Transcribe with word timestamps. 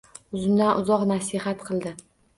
Uzundan 0.37 0.79
uzoq 0.81 1.05
nasihat 1.13 1.63
qildi 1.69 1.93